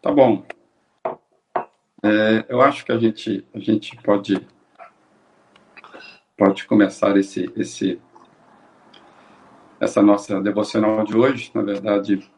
[0.00, 0.46] Tá bom.
[2.04, 4.46] É, eu acho que a gente, a gente pode,
[6.36, 8.00] pode começar esse, esse,
[9.80, 11.50] essa nossa devocional de hoje.
[11.52, 12.30] Na verdade,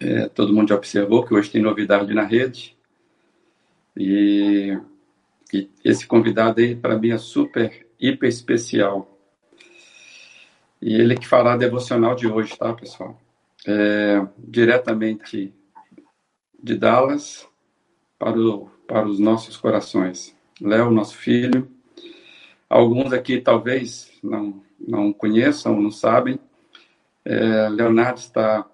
[0.00, 2.76] é, todo mundo já observou que hoje tem novidade na rede.
[3.96, 4.76] E,
[5.54, 9.16] e esse convidado aí, para mim, é super, hiper especial.
[10.80, 13.16] E ele que fará a devocional de hoje, tá, pessoal?
[13.64, 15.54] É, diretamente
[16.62, 17.46] de Dallas
[18.18, 20.34] para, o, para os nossos corações.
[20.60, 21.68] Léo, nosso filho.
[22.68, 26.38] Alguns aqui talvez não, não conheçam, não sabem.
[27.24, 28.66] É, Leonardo está,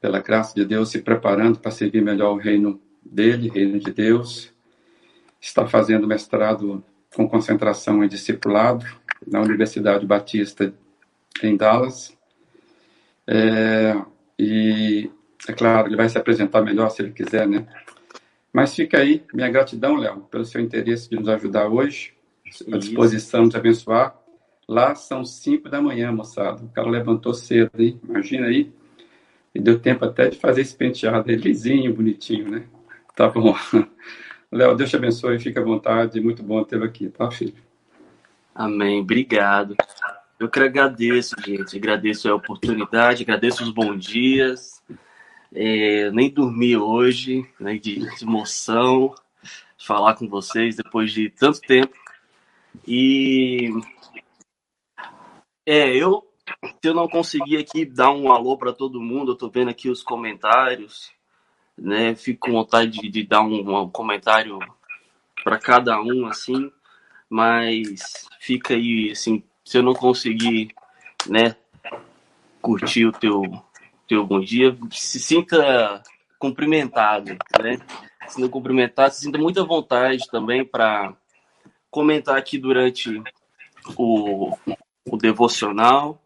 [0.00, 4.52] pela graça de Deus, se preparando para servir melhor o reino dele, reino de Deus.
[5.40, 6.82] Está fazendo mestrado
[7.14, 8.86] com concentração em discipulado
[9.26, 10.72] na Universidade Batista
[11.42, 12.16] em Dallas.
[13.26, 13.94] É,
[14.38, 15.10] e
[15.48, 17.66] é claro, ele vai se apresentar melhor se ele quiser, né?
[18.52, 22.14] Mas fica aí minha gratidão, Léo, pelo seu interesse de nos ajudar hoje,
[22.72, 24.16] a disposição de abençoar.
[24.66, 26.62] Lá são cinco da manhã, moçada.
[26.64, 28.00] O cara levantou cedo, hein?
[28.08, 28.72] Imagina aí.
[29.54, 32.64] E deu tempo até de fazer esse penteado aí, lisinho, bonitinho, né?
[33.14, 33.54] Tá bom.
[34.50, 36.20] Léo, Deus te abençoe, fica à vontade.
[36.20, 37.54] Muito bom tê-lo aqui, tá, filho?
[38.54, 39.00] Amém.
[39.00, 39.76] Obrigado.
[40.38, 41.76] Eu que agradeço, gente.
[41.76, 44.82] Agradeço a oportunidade, agradeço os bons dias.
[45.54, 49.14] É, nem dormi hoje, né, de emoção,
[49.78, 51.94] falar com vocês depois de tanto tempo.
[52.86, 53.70] E
[55.64, 56.26] é, eu
[56.82, 60.02] eu não consegui aqui dar um alô para todo mundo, eu tô vendo aqui os
[60.02, 61.10] comentários,
[61.76, 62.14] né?
[62.14, 64.58] Fico com vontade de, de dar um, um comentário
[65.42, 66.70] para cada um assim,
[67.28, 70.74] mas fica aí assim, se eu não conseguir,
[71.26, 71.56] né,
[72.60, 73.42] curtir o teu
[74.06, 76.02] teu bom dia, se sinta
[76.38, 77.78] cumprimentado, né?
[78.28, 81.14] Se não cumprimentar, se sinta muita vontade também para
[81.90, 83.22] comentar aqui durante
[83.96, 84.56] o,
[85.06, 86.20] o devocional.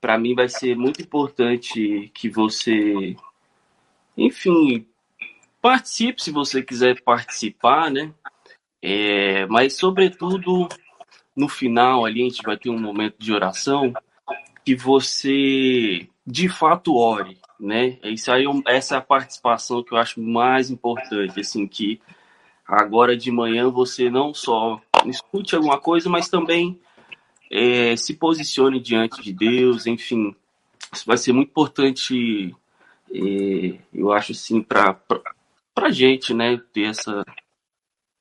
[0.00, 3.16] Para mim vai ser muito importante que você,
[4.16, 4.86] enfim,
[5.60, 8.12] participe se você quiser participar, né?
[8.82, 10.68] É, mas sobretudo
[11.34, 13.92] no final ali a gente vai ter um momento de oração
[14.64, 17.98] que você de fato ore, né?
[18.02, 22.00] Isso aí, essa é a participação que eu acho mais importante, assim, que
[22.66, 26.80] agora de manhã você não só escute alguma coisa, mas também
[27.50, 30.34] é, se posicione diante de Deus, enfim,
[30.92, 32.54] isso vai ser muito importante,
[33.12, 34.98] é, eu acho assim, para
[35.74, 37.24] para gente, né, ter essa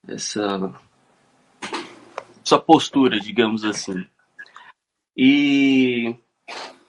[0.08, 0.74] essa
[2.44, 4.06] essa postura, digamos assim.
[5.18, 6.16] E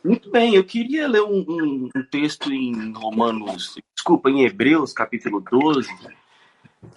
[0.07, 5.41] muito bem, eu queria ler um, um, um, texto em Romanos, desculpa, em Hebreus, capítulo
[5.41, 5.89] 12.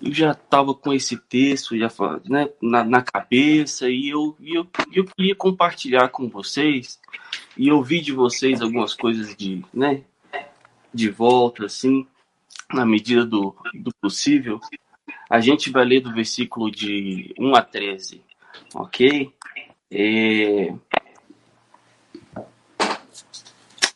[0.01, 1.89] Eu já estava com esse texto já
[2.25, 6.99] né, na, na cabeça e eu, eu, eu queria compartilhar com vocês
[7.57, 10.03] e ouvir de vocês algumas coisas de, né,
[10.93, 12.05] de volta, assim,
[12.71, 14.59] na medida do, do possível.
[15.27, 18.21] A gente vai ler do versículo de 1 a 13,
[18.75, 19.33] ok?
[19.91, 20.71] É,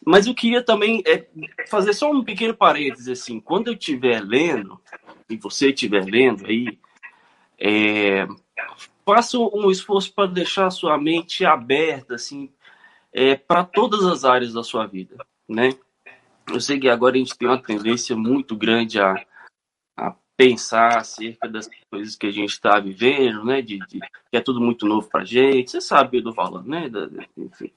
[0.06, 1.26] Mas eu queria também é,
[1.68, 4.80] fazer só um pequeno parênteses, assim, quando eu estiver lendo,
[5.30, 6.78] e você estiver lendo aí,
[7.58, 8.28] é,
[9.06, 12.52] faça um esforço para deixar a sua mente aberta, assim,
[13.14, 15.16] é, para todas as áreas da sua vida,
[15.48, 15.70] né?
[16.52, 19.16] Eu sei que agora a gente tem uma tendência muito grande a,
[19.98, 23.62] a pensar acerca das coisas que a gente está vivendo, né?
[23.62, 25.72] De, de, que é tudo muito novo para gente.
[25.72, 26.90] Você sabe o que eu estou falando, né?
[26.90, 27.72] Da, enfim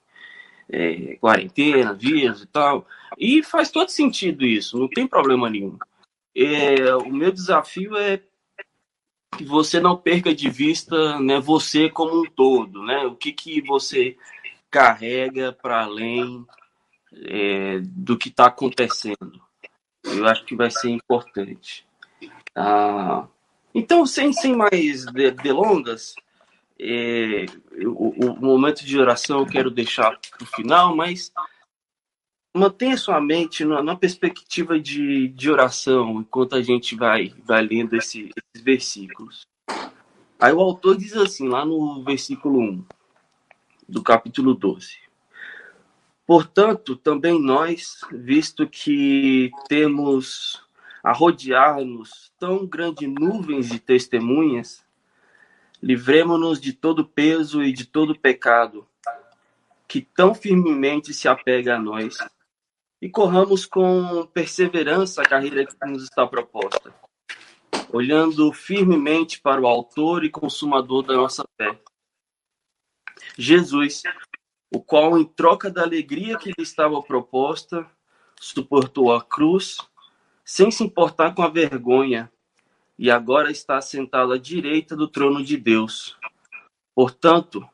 [0.69, 2.87] é, quarentena, vírus e tal.
[3.17, 5.77] E faz todo sentido isso, não tem problema nenhum.
[6.35, 8.21] É, o meu desafio é
[9.37, 13.05] que você não perca de vista né, você como um todo, né?
[13.05, 14.17] O que, que você
[14.69, 16.45] carrega para além
[17.13, 19.41] é, do que está acontecendo.
[20.03, 21.85] Eu acho que vai ser importante.
[22.55, 23.27] Ah,
[23.73, 25.05] então, sem, sem mais
[25.41, 26.15] delongas,
[26.79, 27.45] é,
[27.85, 31.31] o, o, momento de oração eu quero deixar para o final, mas
[32.55, 37.95] mantenha sua mente na, na, perspectiva de, de oração enquanto a gente vai, vai lendo
[37.95, 39.41] esse, esses versículos.
[40.39, 42.85] Aí o autor diz assim, lá no versículo 1
[43.89, 45.07] do capítulo 12.
[46.27, 50.61] Portanto, também nós, visto que temos
[51.01, 54.83] a rodear-nos tão grande nuvens de testemunhas,
[55.81, 58.87] Livremo-nos de todo peso e de todo pecado
[59.87, 62.17] que tão firmemente se apega a nós,
[63.01, 66.93] e corramos com perseverança a carreira que nos está proposta,
[67.91, 71.79] olhando firmemente para o Autor e Consumador da nossa fé.
[73.37, 74.01] Jesus,
[74.73, 77.89] o qual, em troca da alegria que lhe estava proposta,
[78.39, 79.77] suportou a cruz,
[80.43, 82.31] sem se importar com a vergonha,
[82.97, 86.17] e agora está sentado à direita do trono de Deus.
[86.95, 87.67] Portanto,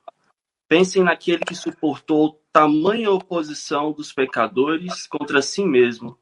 [0.67, 6.17] pensem naquele que suportou tamanha oposição dos pecadores contra si mesmo,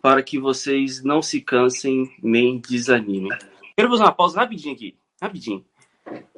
[0.00, 3.36] para que vocês não se cansem nem desanimem.
[3.76, 5.64] Quero fazer uma pausa rapidinho aqui, rapidinho.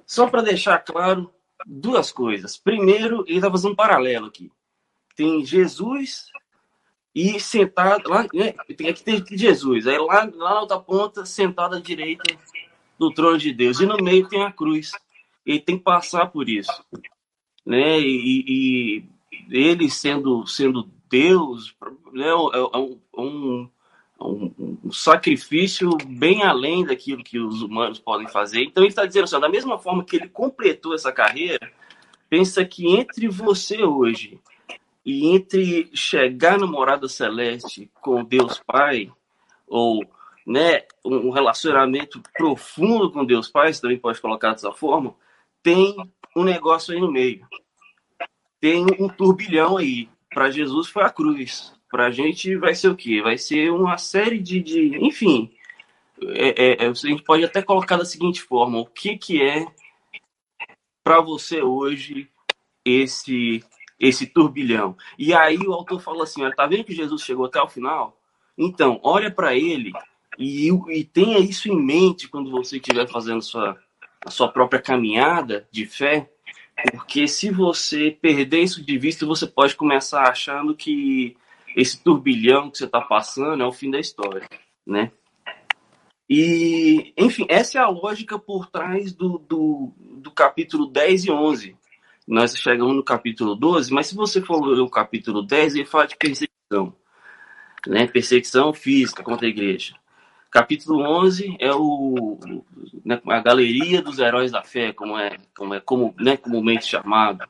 [0.07, 1.33] Só para deixar claro
[1.67, 2.57] duas coisas.
[2.57, 4.51] Primeiro, ele está fazendo um paralelo aqui.
[5.15, 6.27] Tem Jesus
[7.15, 8.55] e sentado lá, né,
[8.89, 12.23] aqui tem Jesus, aí lá, lá na outra ponta, sentado à direita
[12.99, 14.93] do trono de Deus, e no meio tem a cruz.
[15.45, 16.85] Ele tem que passar por isso,
[17.67, 17.99] né?
[17.99, 19.05] E, e
[19.51, 21.75] ele sendo sendo Deus,
[22.13, 22.29] né?
[22.29, 23.69] É um, um,
[24.21, 28.63] um, um, sacrifício bem além daquilo que os humanos podem fazer.
[28.63, 31.73] Então ele está dizendo assim, da mesma forma que ele completou essa carreira,
[32.29, 34.39] pensa que entre você hoje
[35.05, 39.11] e entre chegar na morada celeste com Deus Pai,
[39.67, 40.05] ou
[40.47, 45.15] né, um relacionamento profundo com Deus Pai, você também pode colocar dessa forma,
[45.63, 45.97] tem
[46.37, 47.47] um negócio aí no meio.
[48.61, 50.09] Tem um turbilhão aí.
[50.29, 51.75] Para Jesus foi a cruz.
[51.91, 53.21] Para a gente vai ser o quê?
[53.23, 54.61] Vai ser uma série de.
[54.61, 55.51] de enfim,
[56.23, 59.67] é, é, é a gente pode até colocar da seguinte forma: o que, que é
[61.03, 62.29] para você hoje
[62.85, 63.65] esse
[64.01, 64.97] esse turbilhão.
[65.19, 68.19] E aí o autor fala assim: olha, tá vendo que Jesus chegou até o final?
[68.57, 69.93] Então, olha para ele
[70.39, 73.79] e, e, tenha isso em mente quando você estiver fazendo sua,
[74.25, 76.31] a sua própria caminhada de fé,
[76.93, 81.37] porque se você perder isso de vista, você pode começar achando que
[81.77, 84.49] esse turbilhão que você está passando é o fim da história,
[84.87, 85.13] né?
[86.29, 91.77] E, enfim, essa é a lógica por trás do, do, do capítulo 10 e 11
[92.31, 96.07] nós chegamos no capítulo 12, mas se você for ler o capítulo 10, ele fala
[96.07, 96.95] de perseguição,
[97.85, 98.07] né?
[98.07, 99.97] Perseguição física contra a igreja.
[100.49, 102.39] Capítulo 11 é o,
[103.05, 107.45] né, a galeria dos heróis da fé, como é, como é como, né, comumente chamado.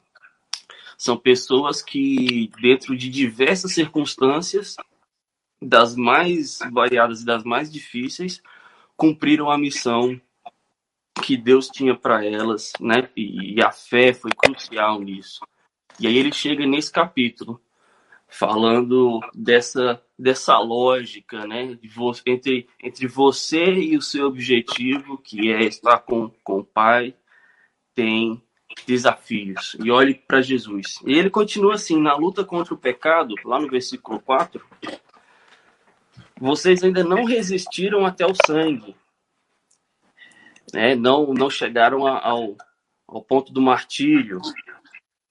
[0.97, 4.77] São pessoas que, dentro de diversas circunstâncias,
[5.61, 8.43] das mais variadas e das mais difíceis,
[8.97, 10.19] cumpriram a missão
[11.23, 13.09] que Deus tinha para elas, né?
[13.17, 15.41] E, a fé foi crucial nisso.
[15.99, 17.61] E aí ele chega nesse capítulo
[18.29, 21.79] falando dessa dessa lógica, né,
[22.27, 27.15] entre entre você e o seu objetivo, que é estar com com o Pai,
[27.95, 28.41] tem
[28.87, 29.77] desafios.
[29.83, 31.01] E olhe para Jesus.
[31.07, 34.65] E ele continua assim, na luta contra o pecado, lá no versículo 4,
[36.41, 38.95] vocês ainda não resistiram até o sangue,
[40.73, 42.57] né, não, não chegaram ao,
[43.07, 44.41] ao ponto do martírio,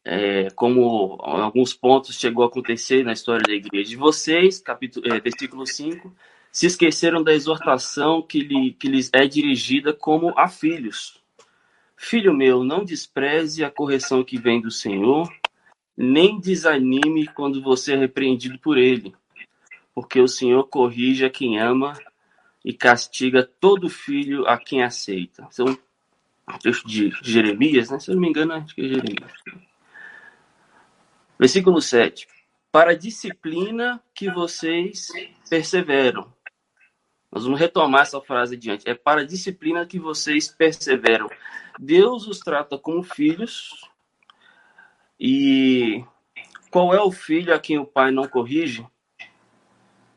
[0.03, 3.89] é, como alguns pontos chegou a acontecer na história da igreja.
[3.89, 6.13] De vocês, capítulo, é, versículo 5,
[6.51, 11.21] se esqueceram da exortação que, lhe, que lhes é dirigida como a filhos.
[11.95, 15.30] Filho meu, não despreze a correção que vem do Senhor,
[15.95, 19.13] nem desanime quando você é repreendido por ele,
[19.94, 21.93] porque o Senhor corrige a quem ama
[22.63, 25.48] e castiga todo filho a quem aceita.
[25.51, 25.72] São é
[26.51, 28.00] um texto de Jeremias, né?
[28.00, 29.32] Se eu não me engano, acho que é Jeremias.
[31.38, 32.28] Versículo 7.
[32.72, 35.08] Para a disciplina que vocês
[35.50, 36.32] perseveram.
[37.32, 38.89] Nós vamos retomar essa frase adiante.
[38.89, 41.30] É para a disciplina que vocês perseveram.
[41.80, 43.88] Deus os trata como filhos.
[45.20, 46.04] E
[46.72, 48.86] qual é o filho a quem o pai não corrige?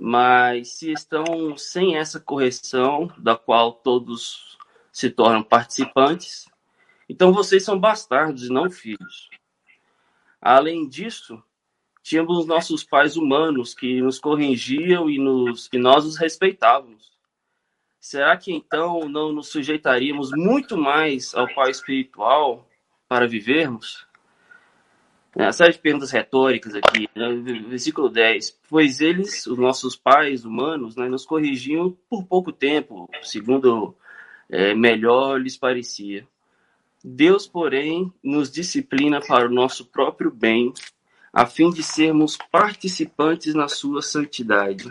[0.05, 4.59] Mas se estão sem essa correção, da qual todos
[4.91, 6.51] se tornam participantes,
[7.09, 9.31] então vocês são bastardos e não filhos.
[10.41, 11.41] Além disso,
[12.03, 17.13] tínhamos nossos pais humanos que nos corrigiam e, nos, e nós os respeitávamos.
[18.01, 22.69] Será que então não nos sujeitaríamos muito mais ao Pai espiritual
[23.07, 24.05] para vivermos?
[25.35, 27.29] É, a série de perguntas retóricas aqui, né?
[27.67, 28.59] versículo 10.
[28.69, 33.97] Pois eles, os nossos pais humanos, né, nos corrigiam por pouco tempo, segundo
[34.51, 36.27] é, melhor lhes parecia.
[37.03, 40.73] Deus, porém, nos disciplina para o nosso próprio bem,
[41.33, 44.85] a fim de sermos participantes na sua santidade.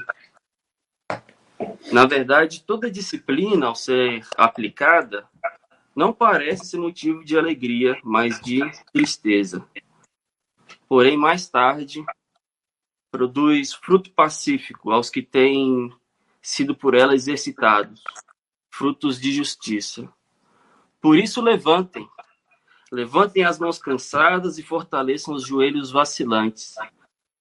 [1.92, 5.24] Na verdade, toda disciplina, ao ser aplicada,
[5.96, 8.60] não parece ser motivo de alegria, mas de
[8.92, 9.64] tristeza
[10.88, 12.04] Porém, mais tarde,
[13.12, 15.94] produz fruto pacífico aos que têm
[16.42, 18.04] sido por ela exercitados,
[18.70, 20.12] frutos de justiça.
[21.00, 22.08] Por isso, levantem,
[22.92, 26.76] levantem as mãos cansadas e fortaleçam os joelhos vacilantes.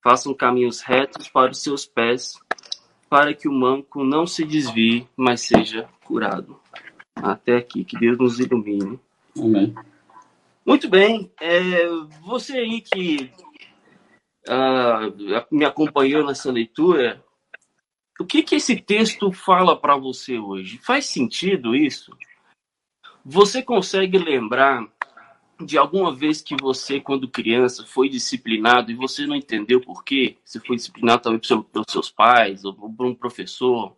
[0.03, 2.39] Façam caminhos retos para os seus pés,
[3.09, 6.59] para que o manco não se desvie, mas seja curado.
[7.15, 8.99] Até aqui, que Deus nos ilumine.
[9.37, 9.75] Amém.
[10.65, 11.31] Muito bem.
[11.39, 11.87] É,
[12.21, 13.31] você aí que
[14.47, 17.23] uh, me acompanhou nessa leitura,
[18.19, 20.77] o que, que esse texto fala para você hoje?
[20.77, 22.15] Faz sentido isso?
[23.25, 24.87] Você consegue lembrar
[25.65, 30.37] de alguma vez que você, quando criança, foi disciplinado e você não entendeu por quê?
[30.43, 33.95] Você foi disciplinado talvez pelos seus pais ou por um professor?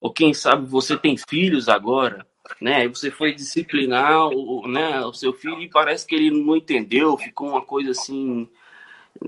[0.00, 2.26] Ou quem sabe você tem filhos agora,
[2.60, 2.86] né?
[2.88, 7.48] Você foi disciplinar o, né, o seu filho e parece que ele não entendeu, ficou
[7.48, 8.48] uma coisa assim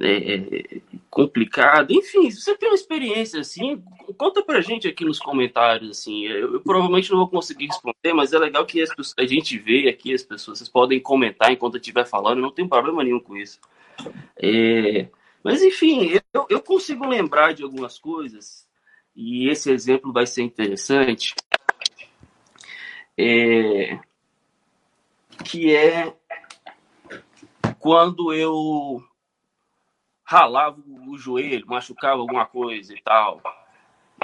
[0.00, 0.80] é,
[1.10, 1.92] complicado.
[1.92, 3.82] Enfim, se você tem uma experiência assim,
[4.16, 6.24] conta pra gente aqui nos comentários, assim.
[6.26, 9.88] Eu, eu provavelmente não vou conseguir responder, mas é legal que pessoas, a gente vê
[9.88, 13.36] aqui as pessoas, vocês podem comentar enquanto eu estiver falando, não tem problema nenhum com
[13.36, 13.60] isso.
[14.36, 15.08] É,
[15.42, 18.66] mas enfim, eu, eu consigo lembrar de algumas coisas,
[19.14, 21.34] e esse exemplo vai ser interessante.
[23.16, 23.98] É,
[25.44, 26.14] que é
[27.78, 29.02] quando eu
[30.24, 33.42] ralava o joelho, machucava alguma coisa e tal.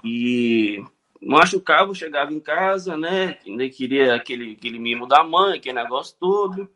[0.03, 0.83] E
[1.23, 3.39] machucava, chegava em casa, né?
[3.47, 6.69] Ainda queria aquele, aquele mimo da mãe, aquele negócio todo.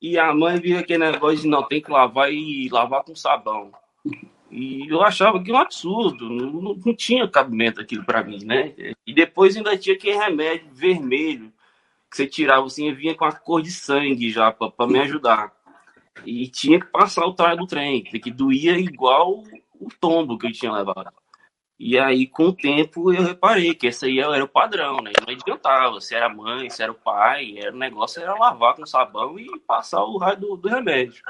[0.00, 3.72] E a mãe via aquele negócio de não, tem que lavar e lavar com sabão.
[4.50, 8.74] E eu achava que um absurdo, não, não tinha cabimento aquilo para mim, né?
[9.06, 11.52] E depois ainda tinha aquele remédio vermelho
[12.10, 15.52] que você tirava assim e vinha com a cor de sangue já para me ajudar.
[16.24, 19.44] E tinha que passar o traje do trem, que doía igual
[19.78, 21.12] o tombo que eu tinha levado.
[21.78, 25.12] E aí, com o tempo, eu reparei que esse aí era o padrão, né?
[25.24, 28.84] Não adiantava, se era mãe, se era o pai, era, o negócio era lavar com
[28.84, 31.22] sabão e passar o raio do, do remédio.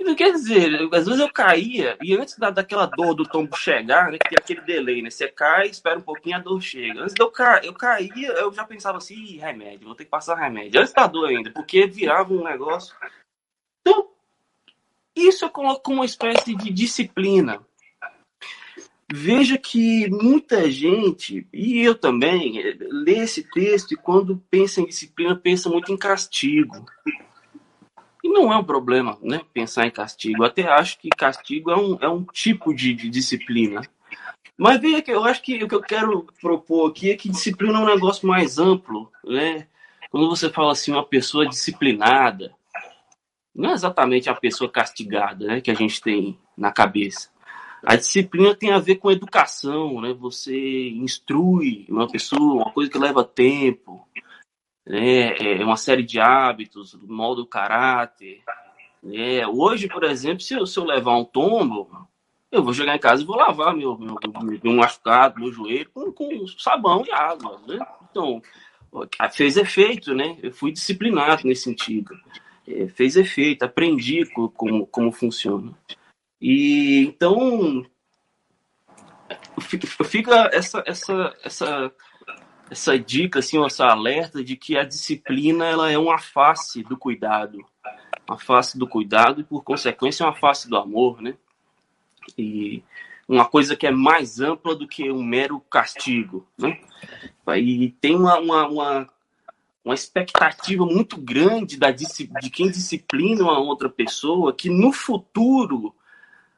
[0.00, 4.10] Então, quer dizer, às vezes eu caía, e antes da, daquela dor do tombo chegar,
[4.12, 5.10] né, que tem aquele delay, né?
[5.10, 7.02] Você cai, espera um pouquinho, a dor chega.
[7.02, 7.60] Antes de eu, ca...
[7.64, 10.80] eu caía, eu já pensava assim, remédio, vou ter que passar remédio.
[10.80, 12.94] Antes da dor ainda, porque virava um negócio
[13.88, 14.08] então,
[15.16, 17.60] isso eu coloco como uma espécie de disciplina.
[19.10, 25.34] Veja que muita gente, e eu também, lê esse texto e quando pensa em disciplina,
[25.34, 26.84] pensa muito em castigo.
[28.22, 29.40] E não é um problema, né?
[29.52, 30.44] Pensar em castigo.
[30.44, 33.82] Até acho que castigo é um, é um tipo de, de disciplina.
[34.56, 37.78] Mas veja que eu acho que o que eu quero propor aqui é que disciplina
[37.78, 39.68] é um negócio mais amplo, né?
[40.10, 42.52] Quando você fala assim, uma pessoa disciplinada,
[43.54, 47.28] não é exatamente a pessoa castigada né, que a gente tem na cabeça.
[47.84, 50.12] A disciplina tem a ver com educação, né?
[50.14, 54.04] Você instrui uma pessoa, uma coisa que leva tempo,
[54.88, 55.36] né?
[55.36, 58.42] É uma série de hábitos, molda o caráter.
[59.02, 59.46] Né?
[59.46, 62.08] Hoje, por exemplo, se eu, se eu levar um tombo,
[62.50, 64.16] eu vou chegar em casa e vou lavar meu, meu,
[64.64, 67.78] meu machucado, meu joelho com, com sabão e água, né?
[68.10, 68.42] Então,
[69.32, 70.38] fez efeito, né?
[70.42, 72.18] Eu fui disciplinado nesse sentido.
[72.66, 75.76] É, fez efeito, aprendi como, como funciona.
[76.40, 77.84] E então
[80.04, 81.92] fica essa, essa, essa,
[82.70, 87.64] essa dica, assim, essa alerta de que a disciplina ela é uma face do cuidado,
[88.28, 91.34] uma face do cuidado e por consequência uma face do amor, né?
[92.36, 92.82] E
[93.26, 96.80] uma coisa que é mais ampla do que um mero castigo, né?
[97.56, 99.08] E tem uma, uma, uma
[99.88, 105.94] uma expectativa muito grande da, de quem disciplina uma outra pessoa que no futuro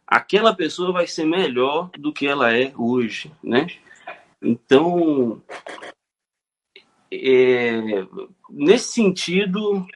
[0.04, 3.68] aquela pessoa vai ser melhor do que ela é hoje, né?
[4.42, 5.40] Então,
[7.12, 8.06] é,
[8.48, 9.86] nesse sentido,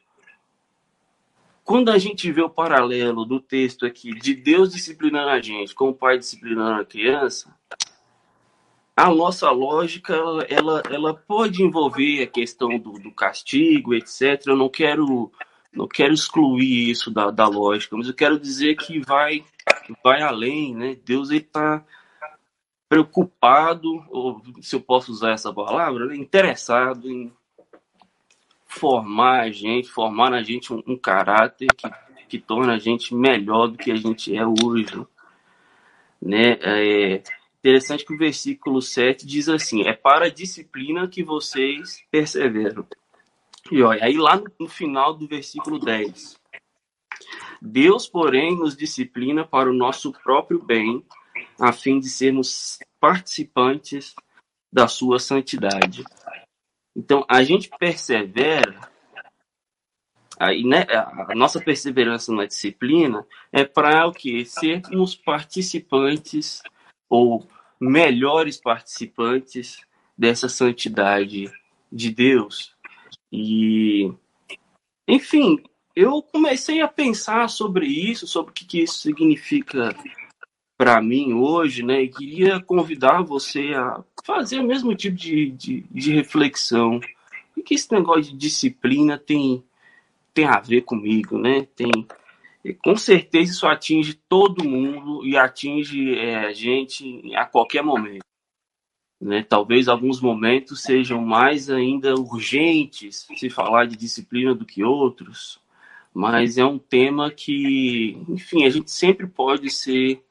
[1.64, 5.88] quando a gente vê o paralelo do texto aqui de Deus disciplinando a gente com
[5.88, 7.54] o pai disciplinando a criança,
[8.96, 10.14] a nossa lógica
[10.48, 14.46] ela, ela pode envolver a questão do, do castigo, etc.
[14.46, 15.32] Eu não quero
[15.72, 19.44] não quero excluir isso da, da lógica, mas eu quero dizer que vai
[20.02, 20.96] vai além, né?
[21.04, 21.84] Deus está
[22.94, 26.16] preocupado, ou se eu posso usar essa palavra, né?
[26.16, 27.32] interessado em
[28.66, 31.90] formar a gente, formar na gente um, um caráter que,
[32.28, 35.04] que torna a gente melhor do que a gente é hoje,
[36.22, 36.58] né?
[36.60, 37.22] É,
[37.64, 42.86] Interessante que o versículo 7 diz assim: É para a disciplina que vocês perseveram.
[43.72, 46.38] E olha, aí lá no, final do versículo 10.
[47.62, 51.02] Deus, porém, nos disciplina para o nosso próprio bem,
[51.58, 54.14] a fim de sermos participantes
[54.72, 56.04] da sua santidade.
[56.96, 58.80] Então, a gente persevera,
[60.38, 64.44] aí, né, a nossa perseverança na disciplina é para o que?
[64.44, 66.62] Sermos participantes
[67.08, 67.48] ou
[67.80, 69.80] melhores participantes
[70.16, 71.52] dessa santidade
[71.90, 72.74] de Deus.
[73.30, 74.12] E,
[75.06, 75.62] enfim,
[75.94, 79.94] eu comecei a pensar sobre isso, sobre o que, que isso significa
[80.76, 82.02] para mim hoje, né?
[82.02, 87.00] E queria convidar você a fazer o mesmo tipo de, de, de reflexão.
[87.56, 89.62] O que esse negócio de disciplina tem,
[90.32, 91.66] tem a ver comigo, né?
[91.76, 91.90] Tem,
[92.82, 98.24] com certeza isso atinge todo mundo e atinge é, a gente a qualquer momento.
[99.20, 99.42] Né?
[99.42, 105.60] Talvez alguns momentos sejam mais ainda urgentes se falar de disciplina do que outros,
[106.12, 110.22] mas é um tema que, enfim, a gente sempre pode ser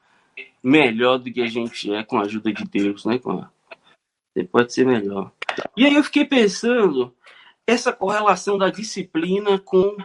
[0.64, 3.20] melhor do que a gente é com a ajuda de Deus, né?
[3.22, 5.30] Você pode ser melhor.
[5.76, 7.14] E aí eu fiquei pensando
[7.66, 9.96] essa correlação da disciplina com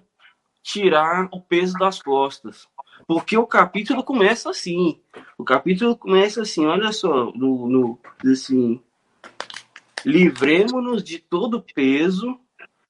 [0.61, 2.67] tirar o peso das costas.
[3.07, 4.99] Porque o capítulo começa assim.
[5.37, 7.99] O capítulo começa assim, olha só, no, no
[8.29, 8.81] assim,
[10.05, 12.37] livremos-nos de todo peso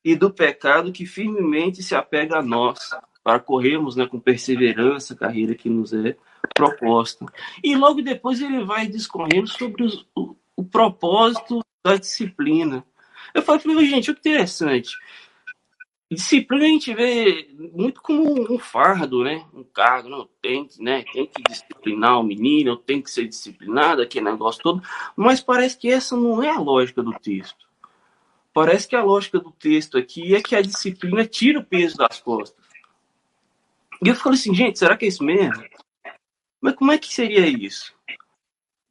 [0.04, 2.90] e do pecado que firmemente se apega a nós,
[3.24, 6.18] para corrermos né, com perseverança a carreira que nos é
[6.54, 7.26] proposta.
[7.64, 12.84] E logo depois ele vai discorrendo sobre os, o, o, propósito da disciplina.
[13.34, 14.96] Eu falei, gente, o que interessante.
[16.12, 19.46] Disciplina a gente vê muito como um fardo, né?
[19.54, 21.04] Um cargo, não tem, né?
[21.14, 24.82] Tem que disciplinar o menino, tem que ser disciplinado, aquele negócio todo.
[25.16, 27.70] Mas parece que essa não é a lógica do texto.
[28.52, 32.20] Parece que a lógica do texto aqui é que a disciplina tira o peso das
[32.20, 32.60] costas.
[34.04, 35.64] E eu falei assim, gente, será que é isso mesmo?
[36.62, 37.94] Mas como é que seria isso?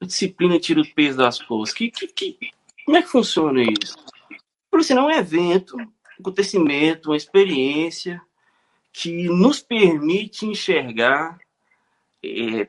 [0.00, 1.76] A disciplina tira o peso das costas.
[1.76, 2.50] Que, que, que,
[2.84, 3.96] como é que funciona isso?
[4.70, 8.20] Por assim, não é um evento, um acontecimento, uma experiência
[8.92, 11.38] que nos permite enxergar
[12.24, 12.68] é,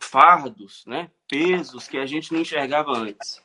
[0.00, 1.10] fardos, né?
[1.28, 3.42] pesos que a gente não enxergava antes.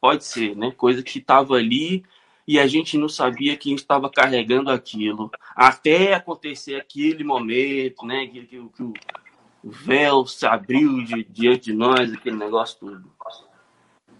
[0.00, 0.70] Pode ser, né?
[0.72, 2.04] Coisa que estava ali
[2.50, 8.44] e a gente não sabia que estava carregando aquilo, até acontecer aquele momento, né, que,
[8.44, 13.08] que, que o véu se abriu de, diante de nós, aquele negócio tudo.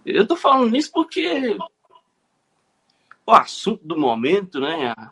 [0.06, 1.58] Eu tô falando isso porque
[3.26, 5.10] o assunto do momento, né, a,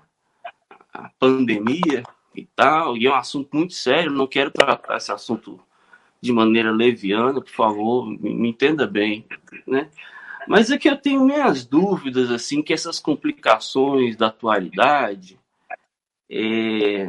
[0.93, 2.05] a pandemia
[2.37, 5.59] e tal, e é um assunto muito sério, não quero tratar esse assunto
[6.21, 9.27] de maneira leviana, por favor, me, me entenda bem,
[9.67, 9.91] né?
[10.49, 15.39] Mas é que eu tenho minhas dúvidas, assim, que essas complicações da atualidade,
[16.31, 17.09] é...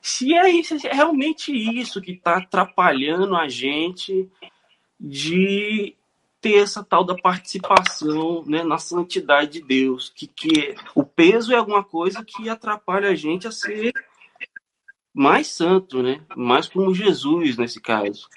[0.00, 4.28] se é, isso, é realmente isso que está atrapalhando a gente
[4.98, 5.94] de
[6.40, 11.56] ter essa tal da participação né, na santidade de Deus, que, que o peso é
[11.56, 13.92] alguma coisa que atrapalha a gente a ser
[15.14, 16.20] mais santo, né?
[16.36, 18.28] Mais como Jesus nesse caso.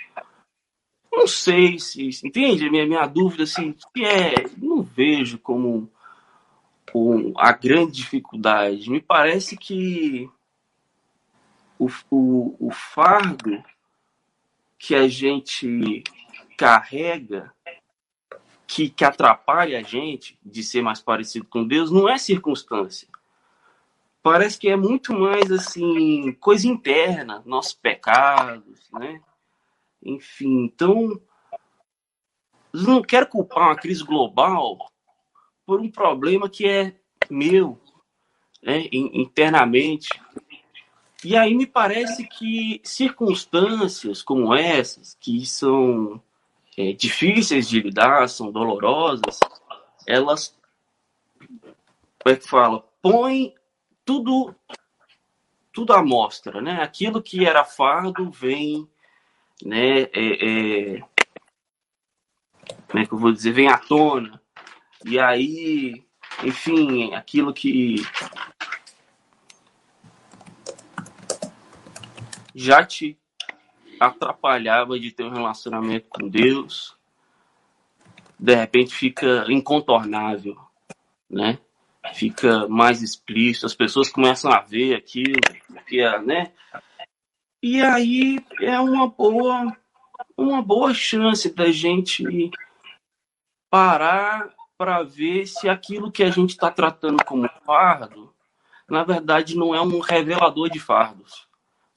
[1.15, 2.09] Não sei se.
[2.23, 2.69] Entende?
[2.69, 4.33] Minha, minha dúvida, assim, que é.
[4.57, 5.89] Não vejo como
[6.93, 8.89] um, a grande dificuldade.
[8.89, 10.29] Me parece que
[11.79, 13.63] o, o, o fardo
[14.77, 16.03] que a gente
[16.57, 17.53] carrega,
[18.67, 23.07] que, que atrapalha a gente de ser mais parecido com Deus, não é circunstância.
[24.21, 29.21] Parece que é muito mais assim, coisa interna, nossos pecados, né?
[30.05, 31.19] Enfim, então,
[32.71, 34.77] não quero culpar uma crise global
[35.65, 36.95] por um problema que é
[37.29, 37.81] meu,
[38.61, 40.07] né, internamente.
[41.23, 46.21] E aí me parece que circunstâncias como essas, que são
[46.77, 49.39] é, difíceis de lidar, são dolorosas,
[50.05, 50.55] elas,
[51.39, 53.55] como é que fala, põem
[54.05, 54.53] tudo
[55.73, 56.81] tudo à mostra, né?
[56.81, 58.87] Aquilo que era fardo vem
[59.63, 61.03] né, é, é,
[62.87, 64.41] como é que eu vou dizer, vem à tona.
[65.03, 66.03] E aí,
[66.43, 67.95] enfim, aquilo que
[72.53, 73.17] já te
[73.99, 76.95] atrapalhava de ter um relacionamento com Deus,
[78.39, 80.57] de repente fica incontornável,
[81.29, 81.59] né?
[82.13, 85.39] Fica mais explícito, as pessoas começam a ver aquilo,
[85.87, 86.51] que é, né?
[87.61, 89.75] E aí é uma boa,
[90.37, 92.23] uma boa chance da gente
[93.69, 98.35] parar para ver se aquilo que a gente está tratando como fardo
[98.89, 101.47] na verdade, não é um revelador de fardos,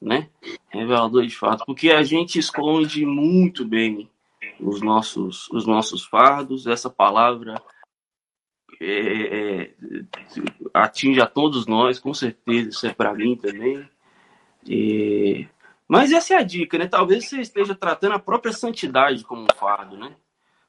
[0.01, 0.31] né?
[0.71, 4.11] Revelador de fardos, porque a gente esconde muito bem
[4.59, 6.67] os nossos, os nossos fardos.
[6.67, 7.61] Essa palavra
[8.81, 9.75] é, é,
[10.73, 13.87] atinge a todos nós, com certeza, isso é para mim também.
[14.67, 15.47] E,
[15.87, 16.87] mas essa é a dica, né?
[16.87, 20.15] Talvez você esteja tratando a própria santidade como um fardo, né?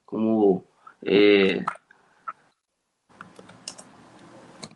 [0.05, 0.63] Como
[1.05, 1.63] é,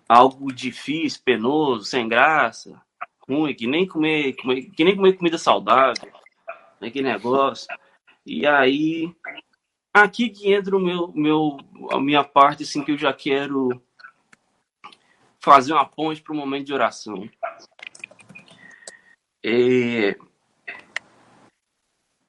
[0.07, 2.79] algo difícil, penoso, sem graça,
[3.27, 6.11] ruim, que nem comer, comer que nem comer comida saudável,
[6.79, 6.89] né?
[6.89, 7.67] que negócio.
[8.25, 9.13] E aí
[9.93, 11.57] aqui que entra o meu, meu,
[11.91, 13.81] a minha parte, assim, que eu já quero
[15.39, 17.29] fazer uma ponte para o momento de oração.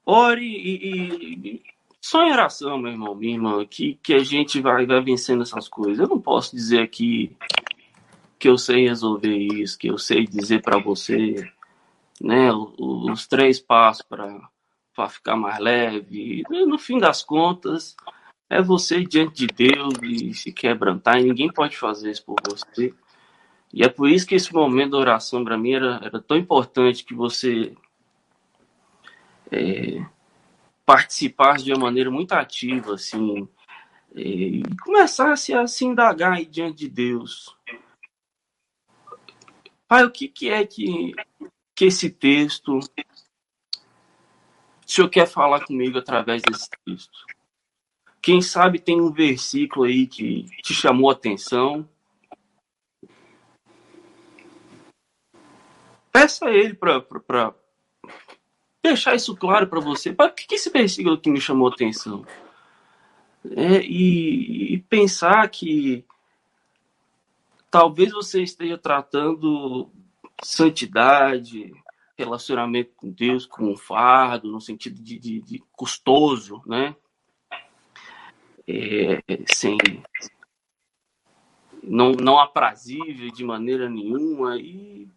[0.07, 1.63] Ore e, e,
[2.01, 5.69] só em oração, meu irmão, minha irmã, que, que a gente vai, vai vencendo essas
[5.69, 5.99] coisas.
[5.99, 7.35] Eu não posso dizer aqui
[8.39, 11.51] que eu sei resolver isso, que eu sei dizer para você,
[12.21, 16.43] né, os, três passos para ficar mais leve.
[16.51, 17.97] No fim das contas,
[18.51, 22.93] é você diante de Deus e se quebrantar, e ninguém pode fazer isso por você.
[23.75, 27.05] E é por isso que esse momento da oração para mim era, era tão importante
[27.05, 27.77] que você
[29.51, 30.07] é,
[30.87, 33.49] participasse de uma maneira muito ativa, assim,
[34.15, 37.53] é, e começasse a se indagar aí diante de Deus.
[39.89, 41.13] Pai, o que, que é que,
[41.75, 42.81] que esse texto o
[44.87, 47.27] senhor quer falar comigo através desse texto?
[48.23, 51.89] Quem sabe tem um versículo aí que te chamou a atenção.
[56.15, 57.53] Peça a ele para
[58.81, 60.13] deixar isso claro para você.
[60.13, 62.25] Para que, que esse versículo que me chamou a atenção?
[63.51, 66.05] É, e, e pensar que
[67.69, 69.91] talvez você esteja tratando
[70.41, 71.75] santidade,
[72.17, 76.95] relacionamento com Deus como um fardo, no sentido de, de, de custoso, né?
[78.69, 79.21] É,
[79.53, 79.77] sem
[81.83, 85.09] não, não aprazível de maneira nenhuma e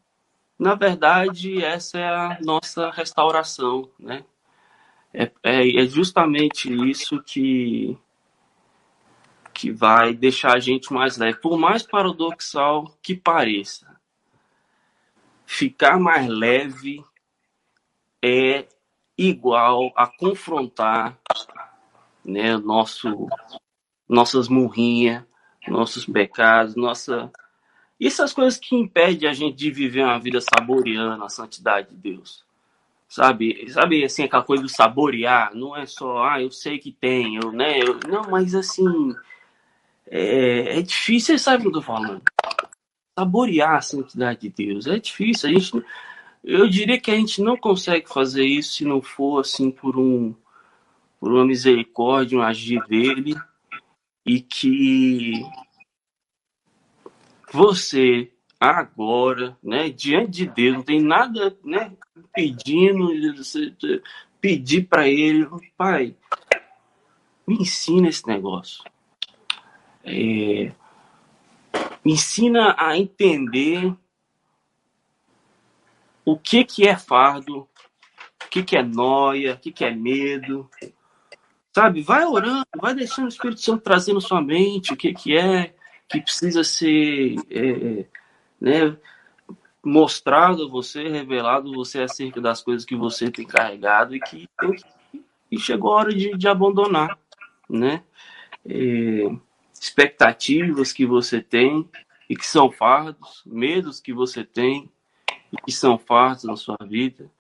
[0.58, 4.24] na verdade essa é a nossa restauração, né?
[5.14, 7.98] É, é, é justamente isso que
[9.54, 13.98] que vai deixar a gente mais leve, por mais paradoxal que pareça
[15.48, 17.04] ficar mais leve
[18.22, 18.68] é
[19.18, 21.18] igual a confrontar
[22.24, 23.28] né, nosso,
[24.08, 25.24] nossas murrinhas,
[25.68, 27.32] nossos pecados, nossa.
[28.00, 31.96] E essas coisas que impedem a gente de viver uma vida saboreando a santidade de
[31.96, 32.46] Deus.
[33.10, 37.38] Sabe, sabe assim, aquela coisa do saborear, não é só, ah, eu sei que tem,
[37.38, 37.80] eu, né?
[37.80, 39.16] Eu, não, mas assim,
[40.06, 42.22] é, é difícil, sabe o que eu tô falando
[43.18, 44.86] saborear a santidade de Deus.
[44.86, 45.50] É difícil.
[45.50, 45.84] A gente,
[46.44, 50.36] eu diria que a gente não consegue fazer isso se não for assim por um
[51.20, 53.36] por uma misericórdia, um agir dele
[54.24, 55.44] e que
[57.52, 61.92] você agora, né, diante de Deus, não tem nada, né,
[62.34, 63.10] pedindo,
[64.42, 66.16] pedir para ele, pai,
[67.48, 68.84] me ensina esse negócio.
[70.04, 70.72] É,
[72.04, 73.96] me ensina a entender
[76.26, 80.70] o que, que é fardo, o que, que é noia, o que, que é medo.
[81.74, 82.02] Sabe?
[82.02, 85.76] Vai orando, vai deixando o Espírito Santo trazer na sua mente o que, que é,
[86.08, 88.06] que precisa ser é,
[88.60, 88.98] né,
[89.84, 94.50] mostrado a você, revelado a você acerca das coisas que você tem carregado e que
[95.50, 97.18] e chegou a hora de, de abandonar,
[97.70, 98.04] né?
[98.66, 99.32] É,
[99.74, 101.88] expectativas que você tem
[102.30, 104.92] e que são fardos, medos que você tem
[105.54, 107.32] e que são fardos na sua vida,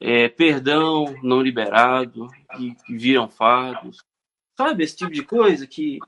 [0.00, 3.98] é, perdão não liberado e que viram fardos,
[4.56, 5.98] sabe esse tipo de coisa que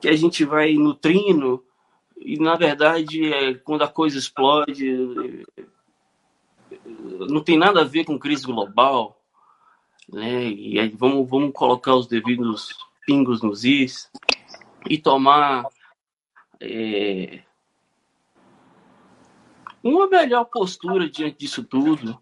[0.00, 1.64] que a gente vai nutrindo
[2.16, 5.44] e na verdade é, quando a coisa explode
[7.28, 9.20] não tem nada a ver com crise global,
[10.08, 10.48] né?
[10.48, 14.10] E aí vamos vamos colocar os devidos pingos nos is
[14.88, 15.66] e tomar
[16.60, 17.42] é,
[19.82, 22.20] uma melhor postura diante disso tudo.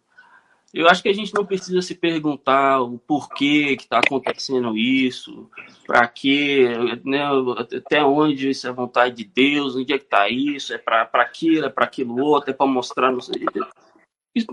[0.72, 5.48] Eu acho que a gente não precisa se perguntar o porquê que está acontecendo isso,
[5.86, 6.68] para quê,
[7.04, 7.22] né,
[7.56, 11.66] até onde isso é vontade de Deus, onde é que está isso, é para aquilo,
[11.66, 13.10] é para aquilo outro, é para mostrar.
[13.10, 13.42] Não, sei,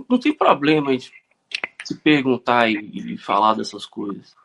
[0.10, 1.12] não tem problema a gente
[1.84, 4.36] se perguntar e, e falar dessas coisas.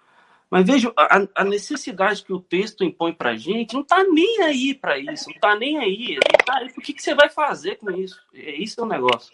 [0.50, 4.74] Mas veja, a, a, necessidade que o texto impõe para gente não está nem aí
[4.74, 6.18] para isso, não está nem aí.
[6.44, 6.66] Tá aí.
[6.76, 8.20] O que, que você vai fazer com isso?
[8.34, 9.30] É isso é o negócio.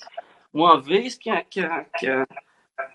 [0.57, 2.27] Uma vez que a, que, a, que, a,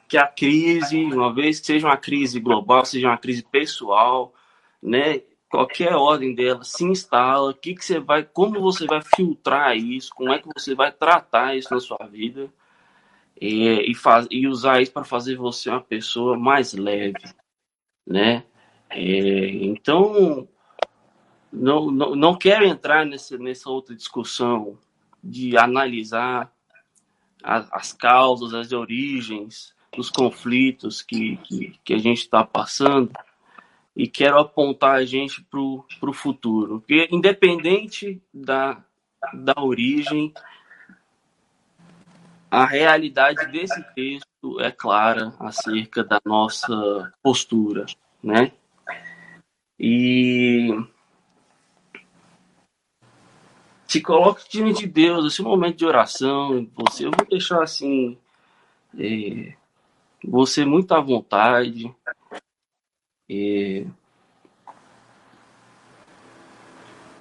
[0.09, 4.33] que a crise, uma vez que seja uma crise global, seja uma crise pessoal,
[4.81, 5.21] né?
[5.47, 10.33] Qualquer ordem dela se instala, que, que você vai, como você vai filtrar isso, como
[10.33, 12.51] é que você vai tratar isso na sua vida
[13.39, 17.13] e, e, faz, e usar isso para fazer você uma pessoa mais leve,
[18.07, 18.43] né?
[18.89, 20.47] É, então,
[21.53, 24.79] não, não, não quero entrar nessa, nessa outra discussão
[25.23, 26.51] de analisar
[27.43, 33.11] a, as causas, as origens dos conflitos que, que, que a gente está passando
[33.95, 36.79] e quero apontar a gente para o futuro.
[36.79, 38.81] Porque, independente da,
[39.33, 40.33] da origem,
[42.49, 47.85] a realidade desse texto é clara acerca da nossa postura,
[48.23, 48.51] né?
[49.79, 50.69] E
[53.91, 58.17] se coloque diante de Deus, esse momento de oração, você, eu vou deixar assim,
[58.97, 59.53] é,
[60.23, 61.93] você muito à vontade,
[63.29, 63.85] é,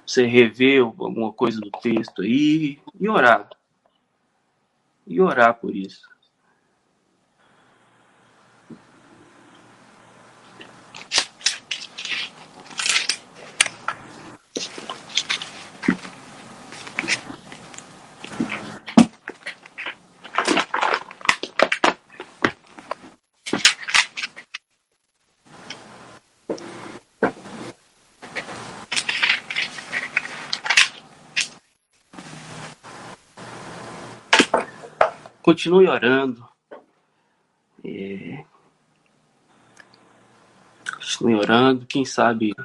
[0.05, 3.49] você rever alguma coisa do texto aí e orar
[5.05, 6.09] e orar por isso.
[35.61, 36.43] Continue orando.
[37.85, 38.43] É...
[40.95, 41.85] Continue orando.
[41.85, 42.55] Quem sabe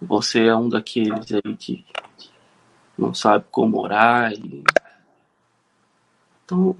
[0.00, 1.86] você é um daqueles aí que
[2.98, 4.32] não sabe como orar.
[4.32, 4.62] E...
[6.44, 6.76] Então,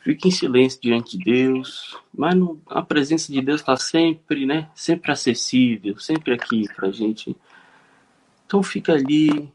[0.00, 1.96] fique em silêncio diante de Deus.
[2.12, 2.34] Mas
[2.66, 4.68] a presença de Deus está sempre, né?
[4.74, 7.36] Sempre acessível, sempre aqui para gente.
[8.44, 9.52] Então fica ali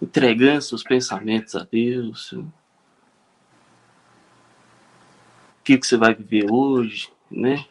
[0.00, 2.32] entregando seus pensamentos a Deus.
[2.32, 2.50] O
[5.64, 7.66] que, que você vai viver hoje, né?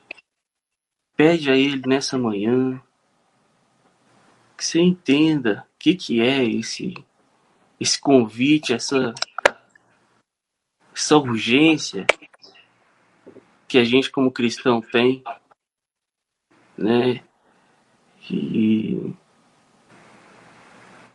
[1.15, 2.81] Pede a Ele nessa manhã
[4.55, 6.93] que você entenda o que, que é esse,
[7.79, 9.13] esse convite, essa,
[10.93, 12.05] essa urgência
[13.67, 15.23] que a gente como cristão tem,
[16.77, 17.23] né?
[18.29, 19.13] E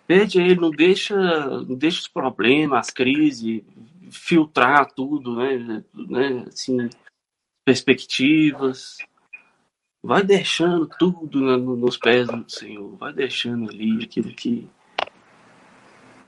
[0.06, 3.62] Pede a ele, não deixa, não deixa os problemas, as crises,
[4.10, 5.84] filtrar tudo, né?
[5.94, 6.44] né?
[6.48, 6.90] Assim,
[7.64, 8.98] perspectivas.
[10.02, 12.96] Vai deixando tudo nos pés do Senhor.
[12.96, 14.68] Vai deixando ali aquilo que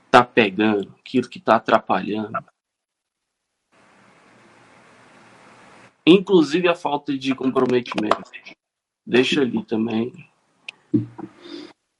[0.09, 2.39] tá pegando, aquilo que tá atrapalhando.
[6.07, 8.31] Inclusive a falta de comprometimento.
[9.05, 10.13] Deixa ali também.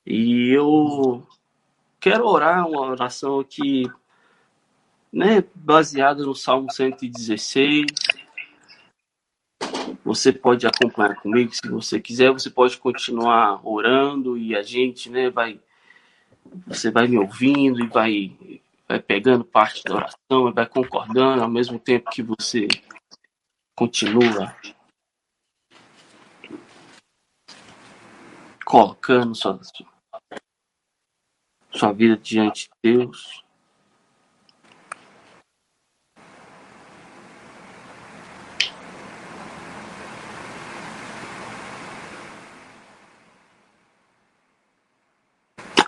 [0.05, 1.27] E eu
[2.05, 3.81] quero orar uma oração aqui,
[5.11, 7.87] né, baseada no Salmo 116.
[10.03, 15.31] Você pode acompanhar comigo se você quiser, você pode continuar orando e a gente, né,
[15.31, 15.59] vai
[16.67, 21.49] você vai me ouvindo e vai vai pegando parte da oração e vai concordando ao
[21.49, 22.67] mesmo tempo que você
[23.75, 24.55] continua
[28.63, 29.71] colocando suas
[31.75, 33.43] sua vida diante de Deus.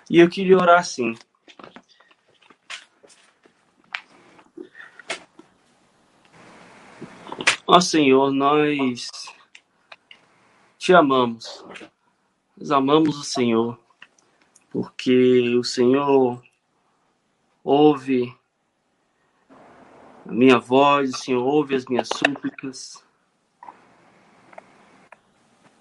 [0.09, 1.13] E eu queria orar assim.
[7.65, 9.09] Ó Senhor, nós
[10.77, 11.65] te amamos.
[12.57, 13.86] Nós amamos o Senhor
[14.69, 16.41] porque o Senhor
[17.63, 18.35] ouve
[20.25, 23.03] a minha voz, o Senhor ouve as minhas súplicas.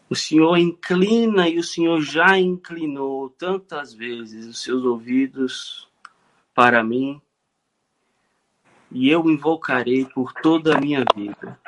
[0.09, 5.88] O Senhor inclina e o Senhor já inclinou tantas vezes os seus ouvidos
[6.55, 7.20] para mim,
[8.90, 11.61] e eu invocarei por toda a minha vida.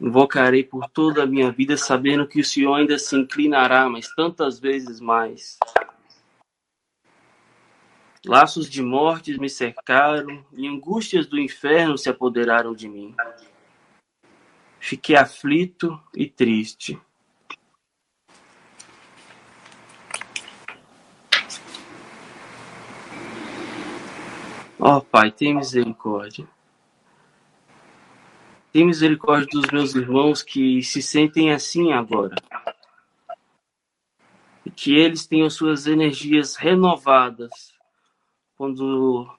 [0.00, 4.58] Invocarei por toda a minha vida, sabendo que o Senhor ainda se inclinará, mas tantas
[4.58, 5.58] vezes mais.
[8.26, 13.14] Laços de morte me cercaram e angústias do inferno se apoderaram de mim.
[14.80, 16.98] Fiquei aflito e triste.
[24.78, 26.46] Ó oh, Pai, tem misericórdia.
[28.74, 32.34] Tem misericórdia dos meus irmãos que se sentem assim agora.
[34.66, 37.72] E que eles tenham suas energias renovadas
[38.56, 39.32] quando,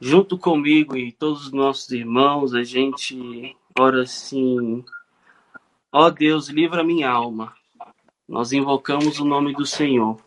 [0.00, 4.84] junto comigo e todos os nossos irmãos, a gente ora assim:
[5.90, 7.52] Ó oh Deus, livra minha alma.
[8.28, 10.24] Nós invocamos o nome do Senhor.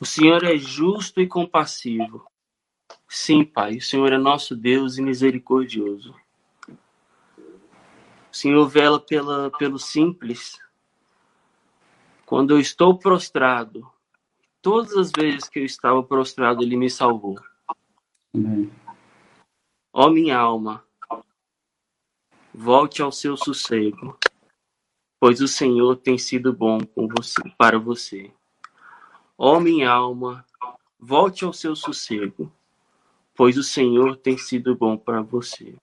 [0.00, 2.24] O Senhor é justo e compassivo.
[3.24, 6.14] Sim, Pai, o Senhor é nosso Deus e misericordioso.
[6.68, 6.76] O
[8.30, 10.60] Senhor vela pela, pelo simples.
[12.26, 13.90] Quando eu estou prostrado,
[14.60, 17.40] todas as vezes que eu estava prostrado, Ele me salvou.
[18.34, 18.70] Amém.
[19.90, 20.84] Ó minha alma,
[22.52, 24.18] volte ao seu sossego,
[25.18, 28.30] pois o Senhor tem sido bom com você, para você.
[29.38, 30.44] Ó minha alma,
[31.00, 32.52] volte ao seu sossego,
[33.34, 35.74] pois o Senhor tem sido bom para você.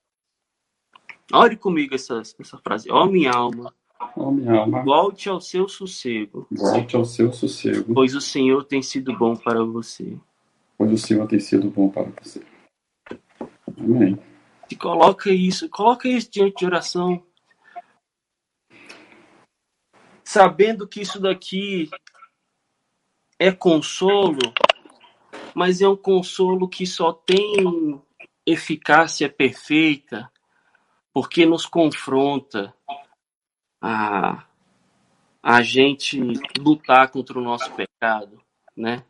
[1.33, 2.89] Ore comigo essa, essa frase.
[2.91, 3.73] Ó minha alma,
[4.15, 8.81] Ó minha alma, volte ao seu sossego, volte ao seu sossego, pois o Senhor tem
[8.81, 10.17] sido bom para você.
[10.77, 12.41] Pois o Senhor tem sido bom para você.
[13.77, 14.17] Amém.
[14.69, 17.23] E coloca isso, coloca isso diante de oração.
[20.23, 21.89] Sabendo que isso daqui
[23.37, 24.39] é consolo,
[25.55, 28.01] mas é um consolo que só tem
[28.45, 30.31] eficácia perfeita
[31.13, 32.73] porque nos confronta
[33.81, 34.45] a,
[35.41, 36.19] a gente
[36.59, 38.41] lutar contra o nosso pecado,
[38.75, 39.03] né?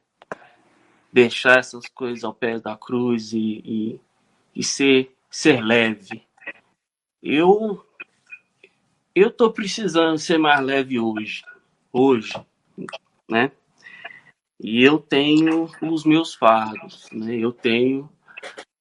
[1.12, 4.02] Deixar essas coisas ao pé da cruz e, e,
[4.56, 6.26] e ser, ser leve.
[7.22, 7.86] Eu
[9.14, 11.44] eu tô precisando ser mais leve hoje,
[11.92, 12.34] hoje,
[13.30, 13.52] né?
[14.64, 17.36] E eu tenho os meus fardos, né?
[17.36, 18.08] Eu tenho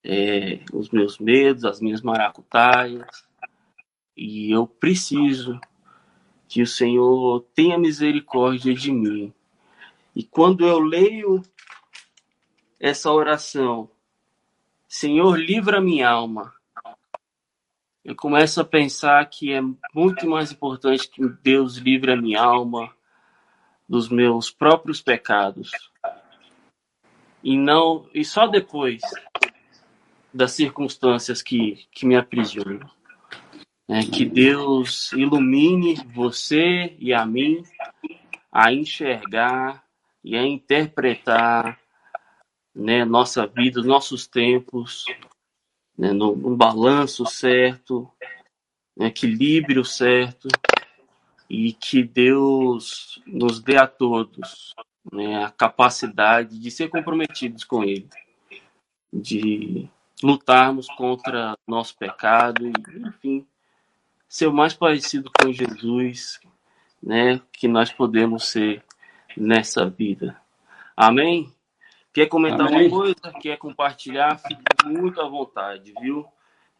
[0.04, 3.24] é, os meus medos, as minhas maracutaias,
[4.14, 5.58] e eu preciso
[6.46, 9.32] que o Senhor tenha misericórdia de mim.
[10.14, 11.40] E quando eu leio
[12.78, 13.90] essa oração,
[14.86, 16.52] Senhor, livra minha alma,
[18.04, 19.62] eu começo a pensar que é
[19.94, 22.94] muito mais importante que Deus livre a minha alma
[23.90, 25.72] dos meus próprios pecados.
[27.42, 29.00] E não e só depois
[30.32, 32.88] das circunstâncias que, que me aprisionam.
[33.88, 37.64] É, que Deus ilumine você e a mim
[38.52, 39.84] a enxergar
[40.22, 41.76] e a interpretar
[42.72, 45.04] né, nossa vida, nossos tempos,
[45.98, 48.08] né, no, no balanço certo,
[48.96, 50.46] no equilíbrio certo,
[51.50, 54.72] e que Deus nos dê a todos
[55.12, 58.08] né, a capacidade de ser comprometidos com Ele,
[59.12, 59.88] de
[60.22, 63.44] lutarmos contra nosso pecado, e, enfim,
[64.28, 66.40] ser o mais parecido com Jesus,
[67.02, 68.84] né, que nós podemos ser
[69.36, 70.40] nessa vida.
[70.96, 71.52] Amém?
[72.12, 72.86] Quer comentar Amém.
[72.86, 73.40] uma coisa?
[73.40, 74.38] Quer compartilhar?
[74.38, 76.24] Fique muito à vontade, viu?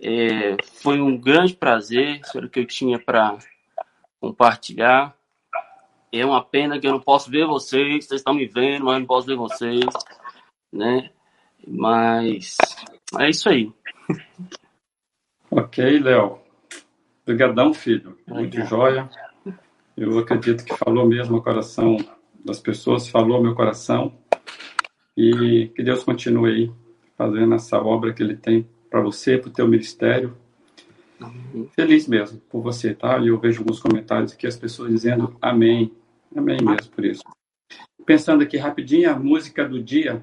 [0.01, 3.37] É, foi um grande prazer, isso era o que eu tinha para
[4.21, 5.17] compartilhar.
[6.13, 9.01] É uma pena que eu não posso ver vocês, vocês estão me vendo, mas eu
[9.01, 9.87] não posso ver vocês,
[10.73, 11.11] né?
[11.67, 12.57] Mas
[13.19, 13.73] é isso aí.
[15.51, 16.39] Ok, Léo.
[17.23, 18.19] Obrigadão, filho.
[18.27, 19.09] Muito joia.
[19.97, 21.97] Eu acredito que falou mesmo o coração
[22.45, 24.17] das pessoas, falou meu coração.
[25.17, 26.73] E que Deus continue aí
[27.17, 30.37] fazendo essa obra que Ele tem para você, para o teu ministério.
[31.75, 33.19] Feliz mesmo por você, tá?
[33.19, 35.93] E eu vejo alguns comentários aqui, as pessoas dizendo amém.
[36.35, 37.23] Amém mesmo por isso.
[38.07, 40.23] Pensando aqui rapidinho, a música do dia,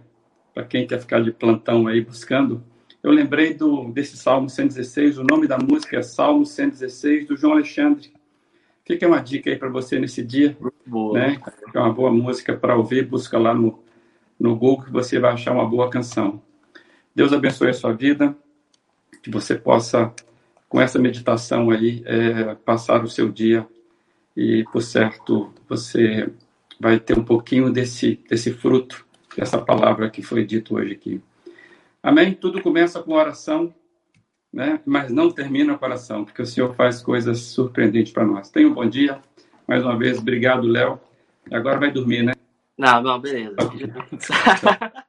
[0.54, 2.64] para quem quer ficar de plantão aí buscando,
[3.04, 7.54] eu lembrei do, desse Salmo 116, o nome da música é Salmo 116, do João
[7.54, 8.12] Alexandre.
[8.86, 10.58] Fica uma dica aí para você nesse dia.
[10.86, 11.20] Boa.
[11.20, 11.42] Né?
[11.74, 13.84] É uma boa música para ouvir, busca lá no,
[14.40, 16.42] no Google que você vai achar uma boa canção.
[17.14, 18.36] Deus abençoe a sua vida,
[19.22, 20.14] que você possa,
[20.70, 23.68] com essa meditação aí, é, passar o seu dia
[24.36, 26.30] e, por certo, você
[26.80, 29.06] vai ter um pouquinho desse, desse fruto,
[29.36, 31.22] dessa palavra que foi dito hoje aqui.
[32.04, 32.34] Amém?
[32.34, 33.74] Tudo começa com oração,
[34.54, 34.80] né?
[34.86, 38.50] mas não termina com oração, porque o Senhor faz coisas surpreendentes para nós.
[38.50, 39.20] Tenha um bom dia.
[39.68, 41.00] Mais uma vez, obrigado, Léo.
[41.52, 42.34] Agora vai dormir, né?
[42.78, 43.56] Não, não, beleza.